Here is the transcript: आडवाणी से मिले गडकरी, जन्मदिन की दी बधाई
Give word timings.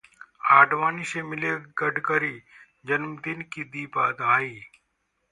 आडवाणी 0.51 1.03
से 1.05 1.21
मिले 1.23 1.51
गडकरी, 1.81 2.31
जन्मदिन 2.85 3.41
की 3.53 3.63
दी 3.75 3.85
बधाई 3.97 4.49